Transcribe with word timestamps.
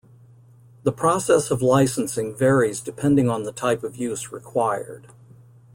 The 0.81 0.91
process 0.91 1.51
of 1.51 1.61
licensing 1.61 2.35
varies 2.35 2.81
depending 2.81 3.29
on 3.29 3.43
the 3.43 3.51
type 3.51 3.83
of 3.83 3.97
use 3.97 4.31
required. 4.31 5.09